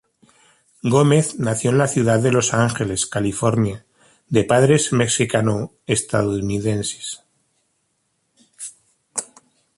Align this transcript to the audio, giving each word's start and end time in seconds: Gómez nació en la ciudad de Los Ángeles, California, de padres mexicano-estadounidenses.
Gómez 0.81 1.35
nació 1.37 1.69
en 1.69 1.77
la 1.77 1.87
ciudad 1.87 2.17
de 2.19 2.31
Los 2.31 2.55
Ángeles, 2.55 3.05
California, 3.05 3.85
de 4.29 4.43
padres 4.43 4.93
mexicano-estadounidenses. 4.93 7.21